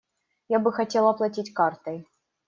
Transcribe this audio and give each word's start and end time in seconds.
Я 0.49 0.57
бы 0.59 0.71
хотел 0.73 1.07
оплатить 1.09 1.53
картой. 1.53 2.07